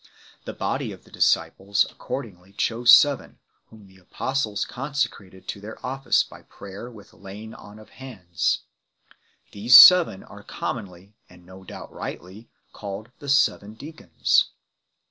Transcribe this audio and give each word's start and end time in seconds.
The 0.45 0.53
body 0.53 0.91
of 0.91 1.03
the 1.03 1.11
disciples 1.11 1.85
accordingly 1.87 2.53
chose 2.53 2.91
seven, 2.91 3.37
whom 3.67 3.85
the 3.85 3.99
apostles 3.99 4.65
con 4.65 4.93
secrated 4.93 5.45
to 5.45 5.61
their 5.61 5.77
office 5.85 6.23
by 6.23 6.41
prayer 6.41 6.89
with 6.89 7.13
laying 7.13 7.53
on 7.53 7.77
of 7.77 7.89
hands 7.91 8.61
2. 9.51 9.51
These 9.51 9.75
seven 9.75 10.23
are 10.23 10.41
commonly, 10.41 11.13
and 11.29 11.45
no 11.45 11.63
doubt 11.63 11.93
rightly, 11.93 12.49
called 12.73 13.11
the 13.19 13.29
Seven 13.29 13.75
Deacons. 13.75 14.45